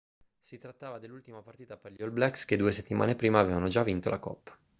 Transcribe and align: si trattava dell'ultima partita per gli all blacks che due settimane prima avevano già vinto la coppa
si 0.39 0.57
trattava 0.57 0.97
dell'ultima 0.97 1.43
partita 1.43 1.77
per 1.77 1.91
gli 1.93 2.01
all 2.01 2.11
blacks 2.11 2.45
che 2.45 2.57
due 2.57 2.71
settimane 2.71 3.13
prima 3.15 3.37
avevano 3.37 3.67
già 3.67 3.83
vinto 3.83 4.09
la 4.09 4.17
coppa 4.17 4.57